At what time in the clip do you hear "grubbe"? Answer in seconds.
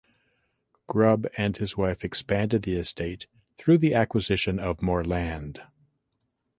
0.89-1.27